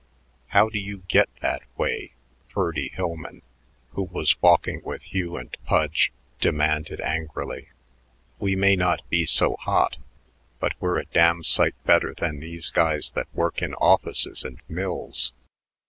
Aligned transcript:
"How 0.47 0.67
do 0.67 0.79
you 0.79 1.03
get 1.09 1.29
that 1.41 1.61
way?" 1.77 2.13
Ferdy 2.49 2.87
Hillman, 2.89 3.43
who 3.91 4.01
was 4.01 4.41
walking 4.41 4.81
with 4.83 5.03
Hugh 5.13 5.37
and 5.37 5.55
Pudge, 5.65 6.11
demanded 6.39 6.99
angrily. 7.01 7.69
"We 8.39 8.55
may 8.55 8.75
not 8.75 9.07
be 9.11 9.27
so 9.27 9.57
hot, 9.57 9.97
but 10.59 10.73
we're 10.79 10.97
a 10.97 11.05
damn 11.05 11.43
sight 11.43 11.75
better 11.85 12.15
than 12.15 12.39
these 12.39 12.71
guys 12.71 13.11
that 13.11 13.27
work 13.35 13.61
in 13.61 13.75
offices 13.75 14.43
and 14.43 14.59
mills. 14.67 15.33